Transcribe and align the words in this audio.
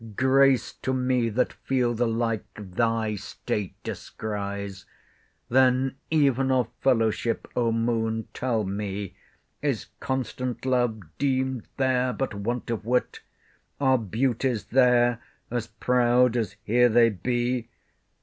grace 0.15 0.73
To 0.81 0.95
me, 0.95 1.29
that 1.29 1.53
feel 1.53 1.93
the 1.93 2.07
like, 2.07 2.43
thy 2.55 3.13
state 3.13 3.75
descries. 3.83 4.87
Then, 5.47 5.95
even 6.09 6.51
of 6.51 6.69
fellowship, 6.79 7.47
O 7.55 7.71
Moon, 7.71 8.27
tell 8.33 8.63
me, 8.63 9.13
Is 9.61 9.85
constant 9.99 10.65
love 10.65 11.01
deem'd 11.19 11.67
there 11.77 12.13
but 12.13 12.33
want 12.33 12.71
of 12.71 12.83
wit? 12.83 13.19
Are 13.79 13.99
beauties 13.99 14.65
there 14.65 15.21
as 15.51 15.67
proud 15.67 16.35
as 16.35 16.55
here 16.63 16.89
they 16.89 17.11
be? 17.11 17.69